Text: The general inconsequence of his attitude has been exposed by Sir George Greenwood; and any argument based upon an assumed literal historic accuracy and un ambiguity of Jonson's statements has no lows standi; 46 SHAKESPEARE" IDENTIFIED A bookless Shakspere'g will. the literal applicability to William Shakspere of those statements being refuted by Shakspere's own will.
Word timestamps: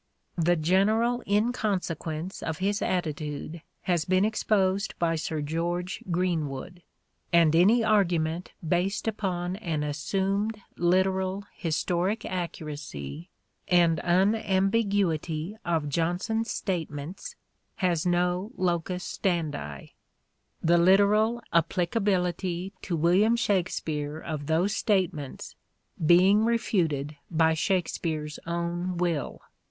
The 0.39 0.55
general 0.55 1.21
inconsequence 1.27 2.41
of 2.41 2.57
his 2.57 2.81
attitude 2.81 3.61
has 3.83 4.03
been 4.03 4.25
exposed 4.25 4.95
by 4.97 5.15
Sir 5.15 5.41
George 5.43 6.03
Greenwood; 6.09 6.81
and 7.31 7.55
any 7.55 7.83
argument 7.83 8.51
based 8.67 9.07
upon 9.07 9.57
an 9.57 9.83
assumed 9.83 10.59
literal 10.75 11.43
historic 11.53 12.25
accuracy 12.25 13.29
and 13.67 13.99
un 13.99 14.33
ambiguity 14.33 15.55
of 15.63 15.87
Jonson's 15.87 16.49
statements 16.49 17.35
has 17.75 18.03
no 18.03 18.53
lows 18.57 19.03
standi; 19.03 19.91
46 19.91 19.91
SHAKESPEARE" 19.91 20.63
IDENTIFIED 20.63 20.73
A 20.73 20.77
bookless 20.77 20.77
Shakspere'g 20.77 20.77
will. 20.77 20.77
the 20.77 20.83
literal 20.83 21.41
applicability 21.53 22.73
to 22.81 22.95
William 22.95 23.35
Shakspere 23.35 24.17
of 24.19 24.47
those 24.47 24.75
statements 24.75 25.53
being 26.03 26.43
refuted 26.43 27.17
by 27.29 27.53
Shakspere's 27.53 28.39
own 28.47 28.97
will. 28.97 29.41